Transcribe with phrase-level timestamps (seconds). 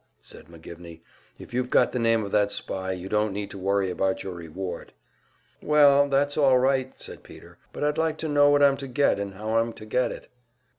[0.19, 1.01] said McGivney.
[1.37, 4.33] "If you've got the name of that spy, you don't need to worry about your
[4.33, 4.93] reward."
[5.61, 9.19] "Well, that's all right," said Peter, "but I'd like to know what I'm to get
[9.19, 10.27] and how I'm to get it."